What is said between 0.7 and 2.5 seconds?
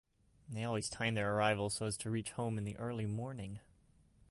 time their arrival so as to reach